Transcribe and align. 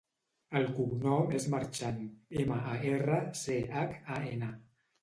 El 0.59 0.63
cognom 0.77 1.29
és 1.41 1.45
Marchan: 1.55 2.01
ema, 2.45 2.59
a, 2.73 2.75
erra, 2.97 3.23
ce, 3.45 3.63
hac, 3.79 3.99
a, 4.19 4.23
ena. 4.37 4.53